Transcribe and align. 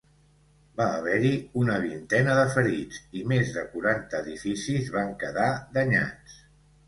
Va 0.79 0.85
haver-hi 0.99 1.33
una 1.63 1.73
vintena 1.83 2.37
de 2.39 2.45
ferits 2.55 2.97
i 3.21 3.21
més 3.33 3.53
de 3.57 3.65
quaranta 3.75 4.21
edificis 4.25 4.89
van 4.97 5.13
quedar 5.25 5.51
danyats. 5.77 6.41